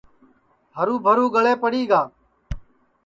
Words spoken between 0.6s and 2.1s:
ہرُو بھرو گݪے پڑی گا